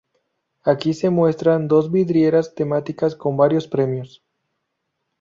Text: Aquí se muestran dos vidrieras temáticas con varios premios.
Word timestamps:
Aquí 0.63 0.95
se 0.95 1.11
muestran 1.11 1.67
dos 1.67 1.91
vidrieras 1.91 2.55
temáticas 2.55 3.15
con 3.15 3.37
varios 3.37 3.67
premios. 3.67 4.23